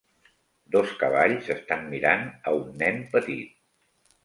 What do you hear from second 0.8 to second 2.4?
cavalls estan mirant